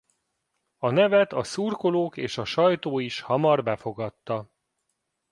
A 0.77 0.89
nevet 0.89 1.33
a 1.33 1.43
szurkolók 1.43 2.17
és 2.17 2.37
a 2.37 2.43
sajtó 2.45 2.99
is 2.99 3.19
hamar 3.19 3.63
befogadta. 3.63 4.49